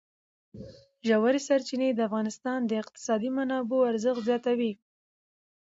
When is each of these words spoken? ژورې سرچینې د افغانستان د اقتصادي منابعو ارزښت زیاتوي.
ژورې 1.07 1.39
سرچینې 1.47 1.89
د 1.93 1.99
افغانستان 2.09 2.59
د 2.65 2.71
اقتصادي 2.83 3.29
منابعو 3.37 3.87
ارزښت 3.91 4.21
زیاتوي. 4.29 4.71